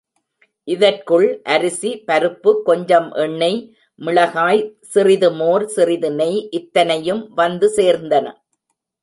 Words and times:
இதற்குள் 0.67 1.41
அரிசி, 1.43 2.03
பருப்பு, 2.07 2.51
கொஞ்சம் 2.61 3.11
எண்ணெய், 3.11 3.59
மிளகாய், 4.01 4.63
சிறிது 4.81 5.31
மோர், 5.31 5.67
சிறிது 5.67 6.11
நெய் 6.11 6.49
இத்தனையும் 6.49 7.23
வந்து 7.33 7.69
சேர்ந்தன. 7.75 8.27